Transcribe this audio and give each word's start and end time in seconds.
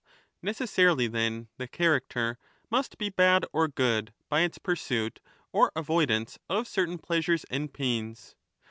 Necessarily, 0.41 1.05
then, 1.05 1.47
the 1.57 1.67
character 1.67 2.39
must 2.71 2.97
be 2.97 3.09
bad 3.11 3.45
or 3.53 3.67
good 3.67 4.11
by 4.29 4.39
its 4.41 4.57
pursuit 4.57 5.19
or 5.51 5.71
avoid 5.75 6.09
ance 6.09 6.39
of 6.49 6.67
certain 6.67 6.97
pleasures 6.97 7.43
and 7.51 7.71
pains. 7.71 8.35